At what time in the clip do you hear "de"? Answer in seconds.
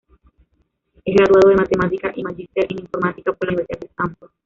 1.49-1.55, 3.81-3.85